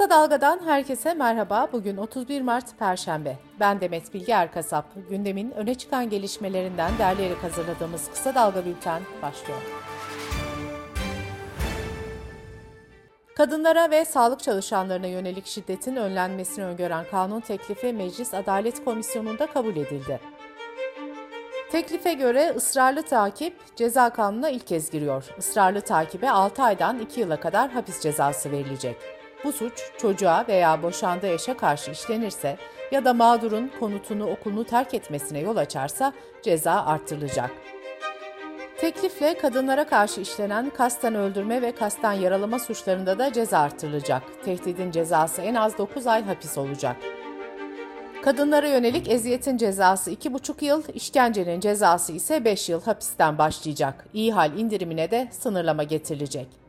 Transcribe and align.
Kısa 0.00 0.10
Dalga'dan 0.10 0.60
herkese 0.64 1.14
merhaba. 1.14 1.68
Bugün 1.72 1.96
31 1.96 2.42
Mart 2.42 2.78
Perşembe. 2.78 3.36
Ben 3.60 3.80
Demet 3.80 4.14
Bilge 4.14 4.32
Erkasap. 4.32 4.84
Gündemin 5.10 5.50
öne 5.50 5.74
çıkan 5.74 6.10
gelişmelerinden 6.10 6.92
derleyerek 6.98 7.42
hazırladığımız 7.42 8.10
Kısa 8.10 8.34
Dalga 8.34 8.64
Bülten 8.64 9.02
başlıyor. 9.22 9.58
Kadınlara 13.36 13.90
ve 13.90 14.04
sağlık 14.04 14.40
çalışanlarına 14.40 15.06
yönelik 15.06 15.46
şiddetin 15.46 15.96
önlenmesini 15.96 16.64
öngören 16.64 17.04
kanun 17.10 17.40
teklifi 17.40 17.92
Meclis 17.92 18.34
Adalet 18.34 18.84
Komisyonu'nda 18.84 19.46
kabul 19.46 19.76
edildi. 19.76 20.20
Teklife 21.72 22.12
göre 22.12 22.52
ısrarlı 22.56 23.02
takip 23.02 23.76
ceza 23.76 24.10
kanununa 24.10 24.50
ilk 24.50 24.66
kez 24.66 24.90
giriyor. 24.90 25.24
Israrlı 25.38 25.80
takibe 25.80 26.30
6 26.30 26.62
aydan 26.62 26.98
2 26.98 27.20
yıla 27.20 27.40
kadar 27.40 27.70
hapis 27.70 28.00
cezası 28.00 28.52
verilecek. 28.52 29.19
Bu 29.44 29.52
suç 29.52 29.72
çocuğa 29.98 30.44
veya 30.48 30.82
boşandığı 30.82 31.28
eşe 31.28 31.54
karşı 31.54 31.90
işlenirse 31.90 32.56
ya 32.90 33.04
da 33.04 33.14
mağdurun 33.14 33.70
konutunu 33.80 34.30
okulunu 34.30 34.64
terk 34.64 34.94
etmesine 34.94 35.38
yol 35.38 35.56
açarsa 35.56 36.12
ceza 36.42 36.72
artırılacak. 36.72 37.50
Teklifle 38.78 39.38
kadınlara 39.38 39.86
karşı 39.86 40.20
işlenen 40.20 40.70
kasten 40.70 41.14
öldürme 41.14 41.62
ve 41.62 41.72
kasten 41.72 42.12
yaralama 42.12 42.58
suçlarında 42.58 43.18
da 43.18 43.32
ceza 43.32 43.58
artırılacak. 43.58 44.22
Tehdidin 44.44 44.90
cezası 44.90 45.42
en 45.42 45.54
az 45.54 45.78
9 45.78 46.06
ay 46.06 46.24
hapis 46.24 46.58
olacak. 46.58 46.96
Kadınlara 48.22 48.68
yönelik 48.68 49.08
eziyetin 49.08 49.56
cezası 49.56 50.10
2,5 50.10 50.64
yıl, 50.64 50.82
işkencenin 50.94 51.60
cezası 51.60 52.12
ise 52.12 52.44
5 52.44 52.68
yıl 52.68 52.82
hapisten 52.82 53.38
başlayacak. 53.38 54.06
İyi 54.14 54.32
hal 54.32 54.58
indirimine 54.58 55.10
de 55.10 55.28
sınırlama 55.30 55.82
getirilecek. 55.82 56.59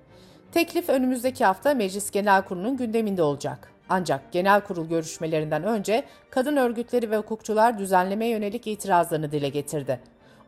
Teklif 0.52 0.90
önümüzdeki 0.90 1.46
hafta 1.46 1.74
Meclis 1.74 2.12
Genel 2.12 2.42
Kurulu'nun 2.42 2.78
gündeminde 2.78 3.24
olacak. 3.24 3.72
Ancak 3.90 4.32
genel 4.32 4.62
kurul 4.62 4.90
görüşmelerinden 4.90 5.64
önce 5.64 6.04
kadın 6.30 6.58
örgütleri 6.58 7.12
ve 7.12 7.18
hukukçular 7.18 7.80
düzenlemeye 7.80 8.32
yönelik 8.32 8.68
itirazlarını 8.68 9.32
dile 9.32 9.50
getirdi. 9.50 10.00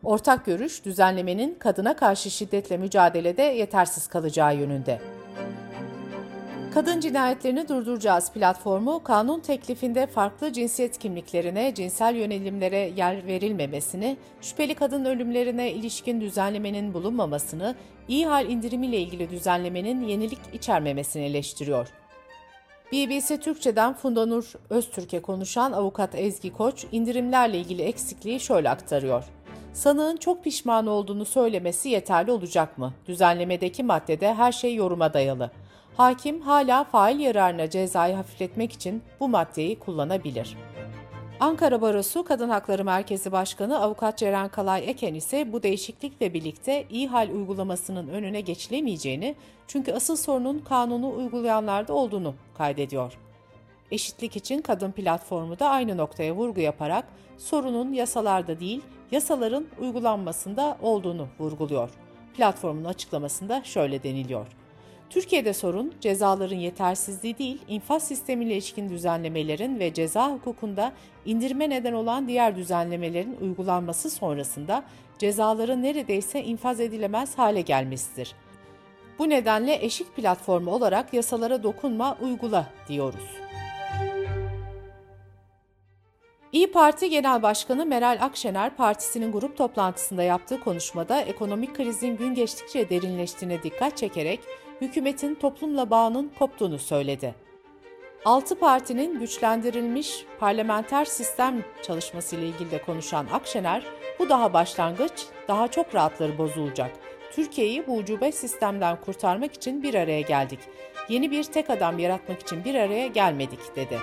Ortak 0.02 0.46
görüş 0.46 0.84
düzenlemenin 0.84 1.54
kadına 1.54 1.96
karşı 1.96 2.30
şiddetle 2.30 2.76
mücadelede 2.76 3.42
yetersiz 3.42 4.06
kalacağı 4.06 4.56
yönünde. 4.56 5.00
Kadın 6.74 7.00
cinayetlerini 7.00 7.68
durduracağız 7.68 8.32
platformu 8.32 9.02
kanun 9.02 9.40
teklifinde 9.40 10.06
farklı 10.06 10.52
cinsiyet 10.52 10.98
kimliklerine, 10.98 11.74
cinsel 11.74 12.14
yönelimlere 12.14 12.92
yer 12.96 13.26
verilmemesini, 13.26 14.16
şüpheli 14.40 14.74
kadın 14.74 15.04
ölümlerine 15.04 15.72
ilişkin 15.72 16.20
düzenlemenin 16.20 16.94
bulunmamasını, 16.94 17.74
iyi 18.08 18.26
hal 18.26 18.50
indirimiyle 18.50 18.98
ilgili 18.98 19.30
düzenlemenin 19.30 20.02
yenilik 20.02 20.38
içermemesini 20.52 21.24
eleştiriyor. 21.24 21.88
BBC 22.92 23.40
Türkçe'den 23.40 23.94
Funda 23.94 24.26
Nur 24.26 24.52
Öztürk'e 24.70 25.22
konuşan 25.22 25.72
avukat 25.72 26.14
Ezgi 26.14 26.52
Koç, 26.52 26.86
indirimlerle 26.92 27.58
ilgili 27.58 27.82
eksikliği 27.82 28.40
şöyle 28.40 28.70
aktarıyor. 28.70 29.24
Sanığın 29.72 30.16
çok 30.16 30.44
pişman 30.44 30.86
olduğunu 30.86 31.24
söylemesi 31.24 31.88
yeterli 31.88 32.30
olacak 32.30 32.78
mı? 32.78 32.92
Düzenlemedeki 33.06 33.82
maddede 33.82 34.34
her 34.34 34.52
şey 34.52 34.74
yoruma 34.74 35.14
dayalı. 35.14 35.50
Hakim 35.96 36.40
hala 36.40 36.84
fail 36.84 37.20
yararına 37.20 37.70
cezayı 37.70 38.14
hafifletmek 38.14 38.72
için 38.72 39.02
bu 39.20 39.28
maddeyi 39.28 39.78
kullanabilir. 39.78 40.56
Ankara 41.40 41.80
Barosu 41.80 42.24
Kadın 42.24 42.48
Hakları 42.48 42.84
Merkezi 42.84 43.32
Başkanı 43.32 43.80
Avukat 43.80 44.18
Ceren 44.18 44.48
Kalay 44.48 44.90
Eken 44.90 45.14
ise 45.14 45.52
bu 45.52 45.62
değişiklikle 45.62 46.34
birlikte 46.34 46.86
iyi 46.90 47.08
hal 47.08 47.30
uygulamasının 47.30 48.08
önüne 48.08 48.40
geçilemeyeceğini 48.40 49.34
çünkü 49.66 49.92
asıl 49.92 50.16
sorunun 50.16 50.58
kanunu 50.58 51.16
uygulayanlarda 51.16 51.92
olduğunu 51.92 52.34
kaydediyor. 52.58 53.18
Eşitlik 53.90 54.36
için 54.36 54.62
Kadın 54.62 54.92
Platformu 54.92 55.58
da 55.58 55.68
aynı 55.68 55.96
noktaya 55.96 56.34
vurgu 56.34 56.60
yaparak 56.60 57.04
sorunun 57.38 57.92
yasalarda 57.92 58.60
değil, 58.60 58.80
yasaların 59.10 59.66
uygulanmasında 59.80 60.78
olduğunu 60.82 61.28
vurguluyor. 61.38 61.90
Platformun 62.36 62.84
açıklamasında 62.84 63.64
şöyle 63.64 64.02
deniliyor. 64.02 64.46
Türkiye'de 65.10 65.52
sorun 65.52 65.94
cezaların 66.00 66.56
yetersizliği 66.56 67.38
değil, 67.38 67.58
infaz 67.68 68.08
sistemiyle 68.08 68.52
ilişkin 68.52 68.88
düzenlemelerin 68.88 69.78
ve 69.78 69.94
ceza 69.94 70.32
hukukunda 70.32 70.92
indirme 71.24 71.70
neden 71.70 71.92
olan 71.92 72.28
diğer 72.28 72.56
düzenlemelerin 72.56 73.36
uygulanması 73.40 74.10
sonrasında 74.10 74.84
cezaların 75.18 75.82
neredeyse 75.82 76.42
infaz 76.42 76.80
edilemez 76.80 77.38
hale 77.38 77.60
gelmesidir. 77.60 78.34
Bu 79.18 79.28
nedenle 79.28 79.84
eşik 79.84 80.16
platformu 80.16 80.70
olarak 80.70 81.14
yasalara 81.14 81.62
dokunma, 81.62 82.18
uygula 82.20 82.66
diyoruz. 82.88 83.44
İyi 86.52 86.72
Parti 86.72 87.10
Genel 87.10 87.42
Başkanı 87.42 87.86
Meral 87.86 88.18
Akşener 88.20 88.76
partisinin 88.76 89.32
grup 89.32 89.56
toplantısında 89.56 90.22
yaptığı 90.22 90.60
konuşmada 90.60 91.20
ekonomik 91.20 91.76
krizin 91.76 92.16
gün 92.16 92.34
geçtikçe 92.34 92.90
derinleştiğine 92.90 93.62
dikkat 93.62 93.96
çekerek 93.96 94.40
hükümetin 94.80 95.34
toplumla 95.34 95.90
bağının 95.90 96.32
koptuğunu 96.38 96.78
söyledi. 96.78 97.34
Altı 98.24 98.58
partinin 98.58 99.20
güçlendirilmiş 99.20 100.24
parlamenter 100.40 101.04
sistem 101.04 101.64
çalışması 101.82 102.36
ile 102.36 102.46
ilgili 102.48 102.70
de 102.70 102.82
konuşan 102.82 103.26
Akşener, 103.32 103.82
bu 104.18 104.28
daha 104.28 104.52
başlangıç, 104.52 105.12
daha 105.48 105.68
çok 105.68 105.94
rahatları 105.94 106.38
bozulacak. 106.38 106.90
Türkiye'yi 107.32 107.86
bu 107.86 107.96
ucube 107.96 108.32
sistemden 108.32 109.00
kurtarmak 109.00 109.54
için 109.54 109.82
bir 109.82 109.94
araya 109.94 110.20
geldik. 110.20 110.58
Yeni 111.08 111.30
bir 111.30 111.44
tek 111.44 111.70
adam 111.70 111.98
yaratmak 111.98 112.40
için 112.40 112.64
bir 112.64 112.74
araya 112.74 113.06
gelmedik, 113.06 113.76
dedi. 113.76 113.98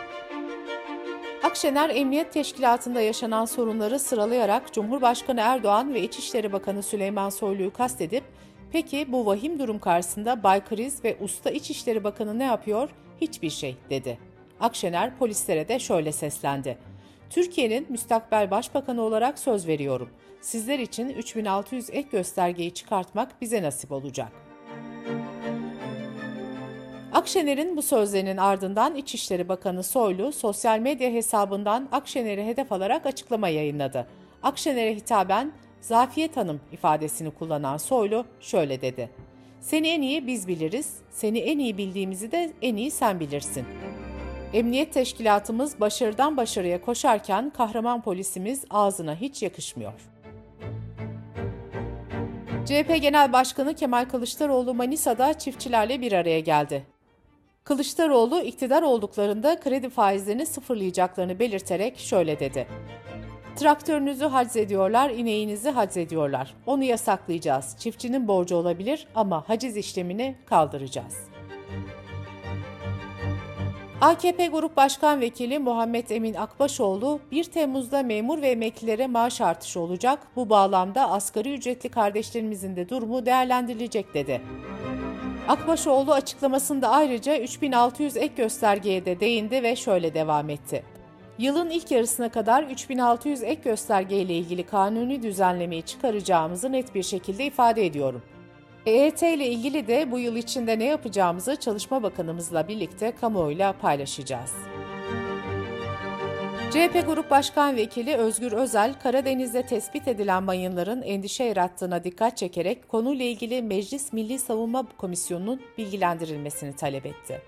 Akşener 1.44 1.90
Emniyet 1.90 2.34
Teşkilatı'nda 2.34 3.02
yaşanan 3.02 3.46
sorunları 3.46 4.00
sıralayarak 4.00 4.74
Cumhurbaşkanı 4.74 5.40
Erdoğan 5.42 5.94
ve 5.94 6.02
İçişleri 6.02 6.54
Bakanı 6.54 6.84
Süleyman 6.84 7.30
Soylu'yu 7.30 7.74
kastedip 7.74 8.24
Peki 8.72 9.12
bu 9.12 9.26
vahim 9.26 9.60
durum 9.60 9.80
karşısında 9.80 10.44
Bay 10.44 10.66
Kriz 10.66 11.04
ve 11.04 11.18
Usta 11.22 11.50
İçişleri 11.50 12.04
Bakanı 12.04 12.40
ne 12.40 12.44
yapıyor? 12.44 12.90
Hiçbir 13.22 13.50
şey 13.50 13.76
dedi. 13.90 14.18
Akşener 14.60 15.18
polislere 15.18 15.68
de 15.68 15.80
şöyle 15.80 16.12
seslendi. 16.12 16.78
Türkiye'nin 17.30 17.86
müstakbel 17.90 18.52
başbakanı 18.52 19.02
olarak 19.02 19.40
söz 19.40 19.68
veriyorum. 19.68 20.10
Sizler 20.42 20.80
için 20.80 21.10
3600 21.10 21.90
ek 21.90 22.08
göstergeyi 22.12 22.74
çıkartmak 22.74 23.42
bize 23.42 23.64
nasip 23.64 23.92
olacak. 23.92 24.32
Akşener'in 27.14 27.78
bu 27.78 27.82
sözlerinin 27.82 28.38
ardından 28.38 28.96
İçişleri 28.96 29.50
Bakanı 29.50 29.84
Soylu 29.84 30.32
sosyal 30.32 30.80
medya 30.80 31.10
hesabından 31.10 31.90
Akşener'i 31.92 32.46
hedef 32.46 32.72
alarak 32.72 33.06
açıklama 33.06 33.50
yayınladı. 33.50 34.08
Akşener'e 34.44 34.96
hitaben 34.96 35.52
Zafiyet 35.82 36.38
Hanım 36.38 36.62
ifadesini 36.72 37.32
kullanan 37.32 37.78
Soylu 37.78 38.26
şöyle 38.40 38.82
dedi. 38.82 39.10
Seni 39.60 39.88
en 39.88 40.02
iyi 40.02 40.28
biz 40.28 40.48
biliriz, 40.48 40.96
seni 41.12 41.40
en 41.40 41.60
iyi 41.60 41.78
bildiğimizi 41.78 42.32
de 42.32 42.52
en 42.62 42.76
iyi 42.76 42.92
sen 42.92 43.20
bilirsin. 43.20 43.66
Emniyet 44.54 44.94
teşkilatımız 44.94 45.80
başarıdan 45.80 46.38
başarıya 46.38 46.82
koşarken 46.82 47.50
kahraman 47.50 48.02
polisimiz 48.02 48.66
ağzına 48.70 49.16
hiç 49.16 49.44
yakışmıyor. 49.44 49.94
CHP 52.66 53.02
Genel 53.02 53.34
Başkanı 53.34 53.76
Kemal 53.76 54.06
Kılıçdaroğlu 54.06 54.74
Manisa'da 54.74 55.40
çiftçilerle 55.40 56.02
bir 56.02 56.12
araya 56.12 56.40
geldi. 56.40 56.84
Kılıçdaroğlu 57.64 58.42
iktidar 58.42 58.82
olduklarında 58.84 59.60
kredi 59.60 59.90
faizlerini 59.90 60.46
sıfırlayacaklarını 60.46 61.40
belirterek 61.40 62.00
şöyle 62.00 62.40
dedi. 62.40 62.68
Traktörünüzü 63.56 64.26
haciz 64.26 64.56
ediyorlar, 64.56 65.10
ineğinizi 65.10 65.70
haciz 65.70 65.98
ediyorlar. 65.98 66.54
Onu 66.66 66.84
yasaklayacağız. 66.84 67.76
Çiftçinin 67.80 68.28
borcu 68.28 68.56
olabilir 68.56 69.08
ama 69.16 69.44
haciz 69.50 69.78
işlemini 69.78 70.36
kaldıracağız. 70.46 71.32
AKP 74.02 74.48
Grup 74.48 74.78
Başkan 74.78 75.22
Vekili 75.22 75.60
Muhammed 75.60 76.10
Emin 76.10 76.34
Akbaşoğlu 76.34 77.20
1 77.32 77.44
Temmuz'da 77.44 78.04
memur 78.04 78.42
ve 78.42 78.48
emeklilere 78.48 79.08
maaş 79.08 79.42
artışı 79.42 79.80
olacak. 79.80 80.20
Bu 80.36 80.50
bağlamda 80.50 81.12
asgari 81.12 81.54
ücretli 81.54 81.90
kardeşlerimizin 81.90 82.76
de 82.76 82.90
durumu 82.90 83.26
değerlendirilecek 83.26 84.14
dedi. 84.14 84.42
Akbaşoğlu 85.48 86.14
açıklamasında 86.14 86.90
ayrıca 86.90 87.38
3600 87.38 88.18
ek 88.18 88.34
göstergeye 88.38 89.06
de 89.06 89.20
değindi 89.20 89.64
ve 89.64 89.76
şöyle 89.76 90.14
devam 90.14 90.50
etti. 90.50 90.84
Yılın 91.42 91.70
ilk 91.70 91.92
yarısına 91.92 92.30
kadar 92.30 92.64
3600 92.64 93.44
ek 93.44 93.62
gösterge 93.64 94.18
ile 94.18 94.34
ilgili 94.34 94.64
kanuni 94.64 95.24
düzenlemeyi 95.24 95.82
çıkaracağımızı 95.82 96.72
net 96.72 96.96
bir 96.96 97.04
şekilde 97.04 97.46
ifade 97.46 97.86
ediyorum. 97.86 98.22
EYT 98.86 99.24
ile 99.24 99.48
ilgili 99.48 99.88
de 99.88 100.12
bu 100.12 100.20
yıl 100.20 100.36
içinde 100.36 100.80
ne 100.80 100.84
yapacağımızı 100.84 101.56
Çalışma 101.56 102.04
Bakanımızla 102.04 102.68
birlikte 102.68 103.12
kamuoyuyla 103.12 103.74
paylaşacağız. 103.74 104.52
CHP 106.72 107.06
Grup 107.08 107.32
Başkan 107.32 107.76
Vekili 107.76 108.16
Özgür 108.16 108.52
Özel, 108.52 108.94
Karadeniz'de 109.04 109.66
tespit 109.66 110.08
edilen 110.08 110.44
mayınların 110.44 111.02
endişe 111.02 111.44
yarattığına 111.44 112.04
dikkat 112.04 112.38
çekerek 112.38 112.90
konuyla 112.90 113.26
ilgili 113.26 113.62
Meclis 113.62 114.14
Milli 114.14 114.40
Savunma 114.40 114.88
Komisyonu'nun 114.98 115.62
bilgilendirilmesini 115.78 116.76
talep 116.76 117.06
etti. 117.06 117.42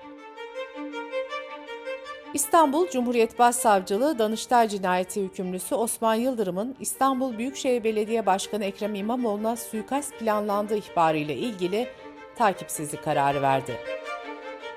İstanbul 2.33 2.89
Cumhuriyet 2.89 3.39
Başsavcılığı 3.39 4.19
Danıştay 4.19 4.68
Cinayeti 4.68 5.24
hükümlüsü 5.24 5.75
Osman 5.75 6.15
Yıldırım'ın 6.15 6.75
İstanbul 6.80 7.38
Büyükşehir 7.38 7.83
Belediye 7.83 8.25
Başkanı 8.25 8.65
Ekrem 8.65 8.95
İmamoğlu'na 8.95 9.56
suikast 9.56 10.19
planlandığı 10.19 10.77
ihbarıyla 10.77 11.33
ilgili 11.33 11.88
takipsizlik 12.35 13.03
kararı 13.03 13.41
verdi. 13.41 13.77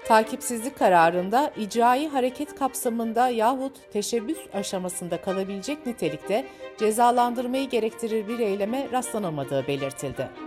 Takipsizlik 0.06 0.79
kararında 0.79 1.53
icraî 1.56 2.08
hareket 2.08 2.55
kapsamında 2.55 3.29
yahut 3.29 3.93
teşebbüs 3.93 4.38
aşamasında 4.55 5.20
kalabilecek 5.20 5.87
nitelikte 5.87 6.47
cezalandırmayı 6.79 7.69
gerektirir 7.69 8.29
bir 8.29 8.38
eyleme 8.38 8.88
rastlanamadığı 8.93 9.67
belirtildi. 9.67 10.46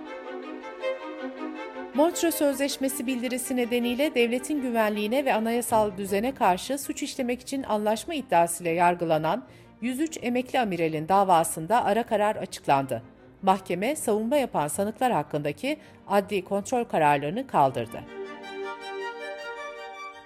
Montreux 1.94 2.36
Sözleşmesi 2.36 3.08
bildirisi 3.08 3.56
nedeniyle 3.56 4.16
devletin 4.16 4.62
güvenliğine 4.62 5.26
ve 5.26 5.34
anayasal 5.34 5.98
düzene 5.98 6.34
karşı 6.36 6.78
suç 6.78 7.04
işlemek 7.04 7.42
için 7.42 7.64
anlaşma 7.64 8.14
iddiasıyla 8.14 8.72
yargılanan 8.72 9.44
103 9.82 10.18
emekli 10.22 10.60
amiralin 10.60 11.08
davasında 11.08 11.86
ara 11.86 12.04
karar 12.04 12.36
açıklandı. 12.36 13.04
Mahkeme 13.42 13.96
savunma 13.96 14.38
yapan 14.38 14.68
sanıklar 14.68 15.12
hakkındaki 15.12 15.78
adli 16.08 16.44
kontrol 16.44 16.84
kararlarını 16.84 17.48
kaldırdı. 17.48 18.00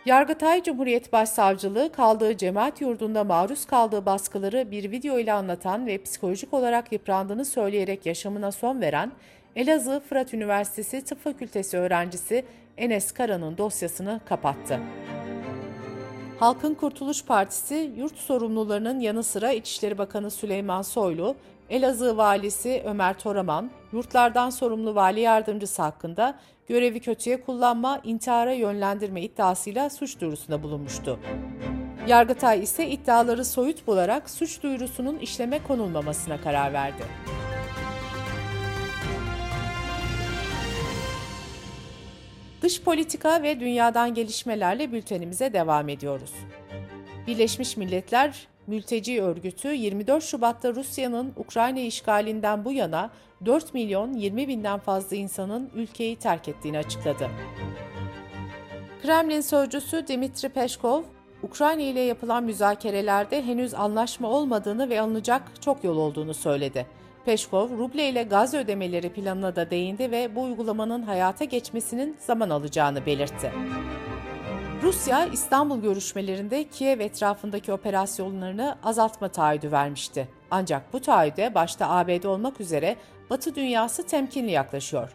Yargıtay 0.05 0.63
Cumhuriyet 0.63 1.13
Başsavcılığı 1.13 1.91
kaldığı 1.91 2.37
cemaat 2.37 2.81
yurdunda 2.81 3.23
maruz 3.23 3.65
kaldığı 3.65 4.05
baskıları 4.05 4.71
bir 4.71 4.91
video 4.91 5.19
ile 5.19 5.33
anlatan 5.33 5.87
ve 5.87 6.03
psikolojik 6.03 6.53
olarak 6.53 6.91
yıprandığını 6.91 7.45
söyleyerek 7.45 8.05
yaşamına 8.05 8.51
son 8.51 8.81
veren 8.81 9.11
Elazığ 9.55 10.01
Fırat 10.09 10.33
Üniversitesi 10.33 11.05
Tıp 11.05 11.23
Fakültesi 11.23 11.77
öğrencisi 11.77 12.45
Enes 12.77 13.11
Kara'nın 13.11 13.57
dosyasını 13.57 14.19
kapattı. 14.25 14.79
Halkın 16.39 16.73
Kurtuluş 16.73 17.25
Partisi 17.25 17.91
yurt 17.97 18.17
sorumlularının 18.17 18.99
yanı 18.99 19.23
sıra 19.23 19.51
İçişleri 19.51 19.97
Bakanı 19.97 20.31
Süleyman 20.31 20.81
Soylu, 20.81 21.35
Elazığ 21.69 22.17
Valisi 22.17 22.83
Ömer 22.85 23.19
Toraman, 23.19 23.71
yurtlardan 23.91 24.49
sorumlu 24.49 24.95
vali 24.95 25.19
yardımcısı 25.19 25.81
hakkında 25.81 26.39
görevi 26.67 26.99
kötüye 26.99 27.41
kullanma, 27.41 28.01
intihara 28.03 28.53
yönlendirme 28.53 29.21
iddiasıyla 29.21 29.89
suç 29.89 30.21
duyurusunda 30.21 30.63
bulunmuştu. 30.63 31.19
Yargıtay 32.07 32.63
ise 32.63 32.87
iddiaları 32.87 33.45
soyut 33.45 33.87
bularak 33.87 34.29
suç 34.29 34.63
duyurusunun 34.63 35.19
işleme 35.19 35.63
konulmamasına 35.63 36.41
karar 36.41 36.73
verdi. 36.73 37.03
Dış 42.63 42.81
politika 42.81 43.43
ve 43.43 43.59
dünyadan 43.59 44.13
gelişmelerle 44.13 44.91
bültenimize 44.91 45.53
devam 45.53 45.89
ediyoruz. 45.89 46.33
Birleşmiş 47.27 47.77
Milletler 47.77 48.47
Mülteci 48.67 49.21
Örgütü 49.21 49.67
24 49.67 50.23
Şubat'ta 50.23 50.75
Rusya'nın 50.75 51.33
Ukrayna 51.37 51.79
işgalinden 51.79 52.65
bu 52.65 52.71
yana 52.71 53.09
4 53.45 53.73
milyon 53.73 54.13
20 54.13 54.47
binden 54.47 54.79
fazla 54.79 55.15
insanın 55.15 55.69
ülkeyi 55.75 56.15
terk 56.15 56.47
ettiğini 56.47 56.77
açıkladı. 56.77 57.29
Kremlin 59.01 59.41
sözcüsü 59.41 60.07
Dmitri 60.07 60.49
Peskov, 60.49 61.03
Ukrayna 61.43 61.81
ile 61.81 61.99
yapılan 61.99 62.43
müzakerelerde 62.43 63.45
henüz 63.45 63.73
anlaşma 63.73 64.29
olmadığını 64.29 64.89
ve 64.89 65.01
alınacak 65.01 65.61
çok 65.61 65.83
yol 65.83 65.97
olduğunu 65.97 66.33
söyledi. 66.33 66.85
Peşkov, 67.25 67.69
ruble 67.69 68.09
ile 68.09 68.23
gaz 68.23 68.53
ödemeleri 68.53 69.09
planına 69.09 69.55
da 69.55 69.69
değindi 69.69 70.11
ve 70.11 70.35
bu 70.35 70.41
uygulamanın 70.41 71.01
hayata 71.01 71.45
geçmesinin 71.45 72.17
zaman 72.19 72.49
alacağını 72.49 73.05
belirtti. 73.05 73.51
Rusya, 74.83 75.25
İstanbul 75.25 75.81
görüşmelerinde 75.81 76.63
Kiev 76.63 76.99
etrafındaki 76.99 77.73
operasyonlarını 77.73 78.77
azaltma 78.83 79.27
taahhüdü 79.27 79.71
vermişti. 79.71 80.27
Ancak 80.51 80.93
bu 80.93 80.99
taahhüde 80.99 81.55
başta 81.55 81.89
ABD 81.89 82.23
olmak 82.23 82.61
üzere 82.61 82.95
Batı 83.29 83.55
dünyası 83.55 84.07
temkinli 84.07 84.51
yaklaşıyor. 84.51 85.11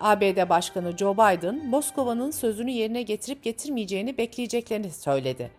ABD 0.00 0.48
Başkanı 0.48 0.96
Joe 0.96 1.14
Biden, 1.14 1.66
Moskova'nın 1.66 2.30
sözünü 2.30 2.70
yerine 2.70 3.02
getirip 3.02 3.42
getirmeyeceğini 3.42 4.18
bekleyeceklerini 4.18 4.90
söyledi. 4.90 5.50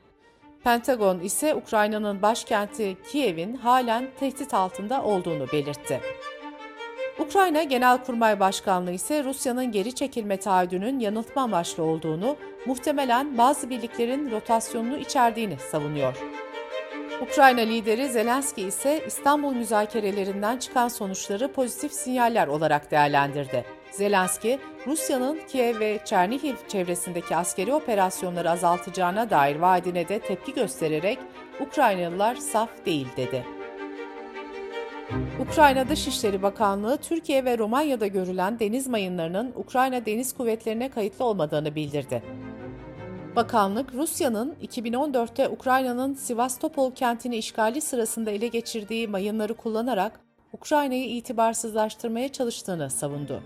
Pentagon 0.64 1.20
ise 1.20 1.56
Ukrayna'nın 1.56 2.22
başkenti 2.22 2.98
Kiev'in 3.12 3.56
halen 3.56 4.08
tehdit 4.20 4.54
altında 4.54 5.04
olduğunu 5.04 5.48
belirtti. 5.54 6.02
Ukrayna 7.20 7.64
Genelkurmay 7.64 8.40
Başkanlığı 8.40 8.92
ise 8.92 9.24
Rusya'nın 9.24 9.72
geri 9.72 9.96
çekilme 9.96 10.38
taahhüdünün 10.38 11.00
yanıltma 11.00 11.42
amaçlı 11.42 11.84
olduğunu, 11.84 12.36
muhtemelen 12.66 13.38
bazı 13.38 13.70
birliklerin 13.70 14.32
rotasyonunu 14.32 14.98
içerdiğini 14.98 15.58
savunuyor. 15.72 16.18
Ukrayna 17.22 17.62
lideri 17.62 18.10
Zelenski 18.10 18.62
ise 18.62 19.04
İstanbul 19.08 19.54
müzakerelerinden 19.54 20.58
çıkan 20.58 20.88
sonuçları 20.88 21.54
pozitif 21.54 21.94
sinyaller 21.94 22.48
olarak 22.48 22.92
değerlendirdi. 22.92 23.79
Zelenski, 23.92 24.60
Rusya'nın 24.88 25.40
Kiev 25.48 25.80
ve 25.80 26.00
Çernihiv 26.06 26.56
çevresindeki 26.68 27.36
askeri 27.36 27.74
operasyonları 27.74 28.52
azaltacağına 28.52 29.30
dair 29.30 29.56
vaadine 29.56 30.08
de 30.08 30.20
tepki 30.20 30.54
göstererek 30.54 31.20
Ukraynalılar 31.60 32.36
saf 32.36 32.70
değil 32.86 33.08
dedi. 33.18 33.46
Ukrayna 35.40 35.90
Dışişleri 35.90 36.42
Bakanlığı, 36.42 36.98
Türkiye 36.98 37.46
ve 37.46 37.58
Romanya'da 37.58 38.08
görülen 38.08 38.60
deniz 38.60 38.88
mayınlarının 38.88 39.54
Ukrayna 39.56 40.06
Deniz 40.06 40.34
Kuvvetleri'ne 40.34 40.90
kayıtlı 40.90 41.26
olmadığını 41.26 41.76
bildirdi. 41.76 42.24
Bakanlık, 43.36 43.94
Rusya'nın 43.94 44.56
2014'te 44.64 45.50
Ukrayna'nın 45.50 46.14
Sivastopol 46.14 46.92
kentini 46.96 47.38
işgali 47.38 47.82
sırasında 47.82 48.32
ele 48.32 48.48
geçirdiği 48.48 49.08
mayınları 49.08 49.54
kullanarak 49.54 50.20
Ukrayna'yı 50.54 51.10
itibarsızlaştırmaya 51.10 52.32
çalıştığını 52.32 52.90
savundu. 52.90 53.44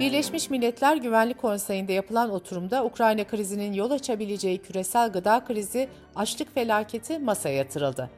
Birleşmiş 0.00 0.50
Milletler 0.50 0.96
Güvenlik 0.96 1.38
Konseyi'nde 1.38 1.92
yapılan 1.92 2.30
oturumda 2.30 2.84
Ukrayna 2.84 3.24
krizinin 3.24 3.72
yol 3.72 3.90
açabileceği 3.90 4.58
küresel 4.58 5.12
gıda 5.12 5.44
krizi, 5.44 5.88
açlık 6.16 6.54
felaketi 6.54 7.18
masaya 7.18 7.56
yatırıldı. 7.56 8.10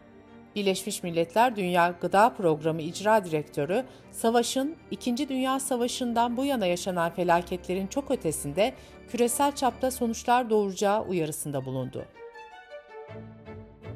Birleşmiş 0.56 1.02
Milletler 1.02 1.56
Dünya 1.56 1.94
Gıda 2.00 2.28
Programı 2.28 2.82
İcra 2.82 3.24
Direktörü, 3.24 3.84
savaşın 4.10 4.76
İkinci 4.90 5.28
Dünya 5.28 5.60
Savaşı'ndan 5.60 6.36
bu 6.36 6.44
yana 6.44 6.66
yaşanan 6.66 7.10
felaketlerin 7.10 7.86
çok 7.86 8.10
ötesinde 8.10 8.74
küresel 9.08 9.54
çapta 9.54 9.90
sonuçlar 9.90 10.50
doğuracağı 10.50 11.02
uyarısında 11.04 11.64
bulundu. 11.64 12.04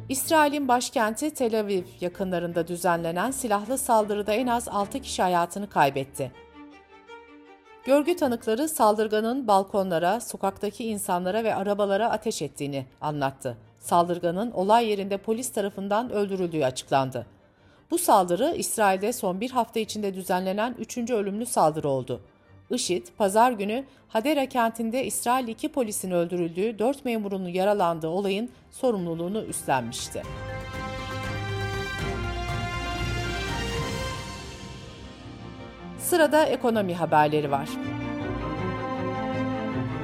İsrail'in 0.09 0.69
başkenti 0.69 1.35
Tel 1.35 1.61
Aviv 1.61 1.85
yakınlarında 2.01 2.69
düzenlenen 2.69 3.31
silahlı 3.31 3.79
saldırıda 3.79 4.33
en 4.33 4.47
az 4.47 4.69
6 4.69 5.01
kişi 5.01 5.23
hayatını 5.23 5.69
kaybetti. 5.69 6.46
Görgü 7.87 8.17
tanıkları 8.17 8.69
saldırganın 8.69 9.49
balkonlara, 9.49 10.21
sokaktaki 10.21 10.85
insanlara 10.85 11.45
ve 11.45 11.55
arabalara 11.55 12.11
ateş 12.11 12.43
ettiğini 12.43 12.87
anlattı. 13.01 13.57
Saldırganın 13.79 14.51
olay 14.51 14.89
yerinde 14.89 15.17
polis 15.17 15.53
tarafından 15.53 16.11
öldürüldüğü 16.11 16.65
açıklandı. 16.65 17.27
Bu 17.91 17.99
saldırı 17.99 18.55
İsrail'de 18.57 19.13
son 19.13 19.41
bir 19.41 19.51
hafta 19.51 19.81
içinde 19.81 20.15
düzenlenen 20.15 20.75
üçüncü 20.79 21.15
ölümlü 21.15 21.47
saldırı 21.47 21.89
oldu. 21.89 22.21
IŞİD, 22.71 23.07
pazar 23.19 23.53
günü 23.53 23.85
Hadera 24.09 24.47
kentinde 24.47 25.05
İsrail 25.05 25.49
iki 25.49 25.69
polisin 25.73 26.11
öldürüldüğü, 26.11 26.79
dört 26.79 27.05
memurunun 27.05 27.49
yaralandığı 27.49 28.09
olayın 28.09 28.51
sorumluluğunu 28.71 29.43
üstlenmişti. 29.43 30.23
Sırada 36.07 36.45
ekonomi 36.45 36.95
haberleri 36.95 37.51
var. 37.51 37.69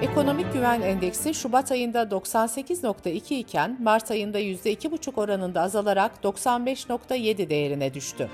Ekonomik 0.02 0.52
Güven 0.52 0.80
Endeksi 0.80 1.34
Şubat 1.34 1.72
ayında 1.72 2.02
98.2 2.02 3.34
iken 3.34 3.76
Mart 3.82 4.10
ayında 4.10 4.40
%2,5 4.40 5.20
oranında 5.20 5.60
azalarak 5.62 6.12
95.7 6.24 7.50
değerine 7.50 7.94
düştü. 7.94 8.28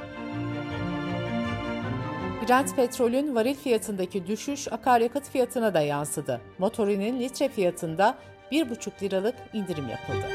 Brent 2.48 2.76
petrolün 2.76 3.34
varil 3.34 3.54
fiyatındaki 3.54 4.26
düşüş 4.26 4.72
akaryakıt 4.72 5.30
fiyatına 5.30 5.74
da 5.74 5.80
yansıdı. 5.80 6.40
Motorinin 6.58 7.20
litre 7.20 7.48
fiyatında 7.48 8.14
1,5 8.52 9.02
liralık 9.02 9.34
indirim 9.52 9.88
yapıldı. 9.88 10.26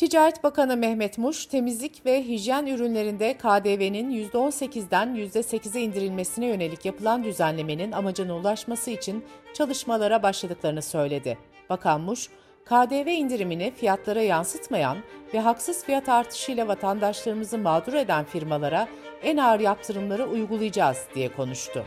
Ticaret 0.00 0.44
Bakanı 0.44 0.76
Mehmet 0.76 1.18
Muş, 1.18 1.46
temizlik 1.46 2.06
ve 2.06 2.24
hijyen 2.28 2.66
ürünlerinde 2.66 3.36
KDV'nin 3.36 4.28
%18'den 4.30 5.16
%8'e 5.16 5.80
indirilmesine 5.80 6.46
yönelik 6.46 6.84
yapılan 6.84 7.24
düzenlemenin 7.24 7.92
amacına 7.92 8.36
ulaşması 8.36 8.90
için 8.90 9.24
çalışmalara 9.54 10.22
başladıklarını 10.22 10.82
söyledi. 10.82 11.38
Bakan 11.70 12.00
Muş, 12.00 12.28
KDV 12.64 13.08
indirimini 13.08 13.72
fiyatlara 13.76 14.22
yansıtmayan 14.22 14.96
ve 15.34 15.40
haksız 15.40 15.84
fiyat 15.84 16.08
artışıyla 16.08 16.68
vatandaşlarımızı 16.68 17.58
mağdur 17.58 17.94
eden 17.94 18.24
firmalara 18.24 18.88
en 19.22 19.36
ağır 19.36 19.60
yaptırımları 19.60 20.26
uygulayacağız 20.26 20.98
diye 21.14 21.32
konuştu. 21.32 21.84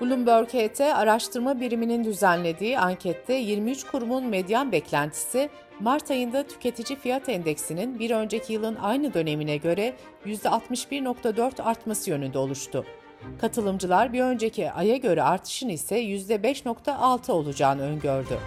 Bloomberg 0.00 0.48
HT 0.48 0.80
araştırma 0.80 1.60
biriminin 1.60 2.04
düzenlediği 2.04 2.78
ankette 2.78 3.34
23 3.34 3.84
kurumun 3.84 4.24
medyan 4.24 4.72
beklentisi 4.72 5.50
Mart 5.80 6.10
ayında 6.10 6.46
tüketici 6.46 6.98
fiyat 6.98 7.28
endeksinin 7.28 7.98
bir 7.98 8.10
önceki 8.10 8.52
yılın 8.52 8.76
aynı 8.76 9.14
dönemine 9.14 9.56
göre 9.56 9.96
%61.4 10.26 11.62
artması 11.62 12.10
yönünde 12.10 12.38
oluştu. 12.38 12.84
Katılımcılar 13.40 14.12
bir 14.12 14.20
önceki 14.20 14.70
aya 14.72 14.96
göre 14.96 15.22
artışın 15.22 15.68
ise 15.68 16.02
%5.6 16.02 17.32
olacağını 17.32 17.82
öngördü. 17.82 18.38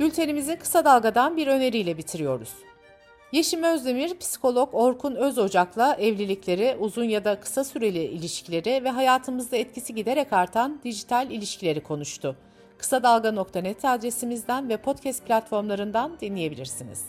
Bültenimizi 0.00 0.58
kısa 0.58 0.84
dalgadan 0.84 1.36
bir 1.36 1.46
öneriyle 1.46 1.98
bitiriyoruz. 1.98 2.67
Yeşim 3.32 3.62
Özdemir, 3.62 4.18
psikolog 4.18 4.68
Orkun 4.72 5.14
Özocak'la 5.14 5.94
evlilikleri, 5.94 6.76
uzun 6.80 7.04
ya 7.04 7.24
da 7.24 7.40
kısa 7.40 7.64
süreli 7.64 8.04
ilişkileri 8.04 8.84
ve 8.84 8.90
hayatımızda 8.90 9.56
etkisi 9.56 9.94
giderek 9.94 10.32
artan 10.32 10.80
dijital 10.84 11.30
ilişkileri 11.30 11.82
konuştu. 11.82 12.36
Kısa 12.78 13.02
Dalga.net 13.02 13.84
adresimizden 13.84 14.68
ve 14.68 14.76
podcast 14.76 15.26
platformlarından 15.26 16.16
dinleyebilirsiniz. 16.20 17.04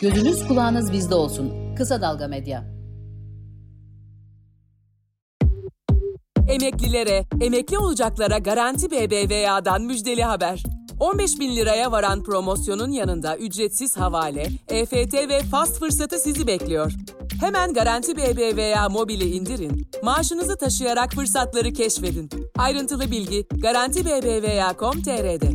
Gözünüz 0.00 0.48
kulağınız 0.48 0.92
bizde 0.92 1.14
olsun. 1.14 1.74
Kısa 1.76 2.00
Dalga 2.00 2.28
Medya. 2.28 2.64
Emeklilere, 6.48 7.24
emekli 7.40 7.78
olacaklara 7.78 8.38
Garanti 8.38 8.90
BBVA'dan 8.90 9.82
müjdeli 9.82 10.24
haber. 10.24 10.73
15 11.00 11.40
bin 11.40 11.56
liraya 11.56 11.92
varan 11.92 12.22
promosyonun 12.22 12.90
yanında 12.90 13.36
ücretsiz 13.36 13.96
havale, 13.96 14.46
EFT 14.68 15.14
ve 15.14 15.40
fast 15.50 15.78
fırsatı 15.78 16.18
sizi 16.18 16.46
bekliyor. 16.46 16.92
Hemen 17.40 17.74
Garanti 17.74 18.16
BBVA 18.16 18.88
mobili 18.88 19.24
indirin, 19.24 19.88
maaşınızı 20.02 20.56
taşıyarak 20.56 21.12
fırsatları 21.12 21.72
keşfedin. 21.72 22.30
Ayrıntılı 22.58 23.10
bilgi 23.10 23.46
Garanti 23.62 24.04
BBVA.com.tr'de. 24.04 25.52